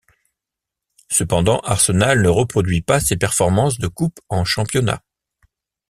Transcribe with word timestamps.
Cependant, 1.11 1.59
Arsenal 1.59 2.23
ne 2.23 2.27
reproduit 2.27 2.81
pas 2.81 2.99
ses 2.99 3.17
performances 3.17 3.77
de 3.77 3.85
coupe 3.87 4.19
en 4.29 4.43
championnat. 4.43 5.03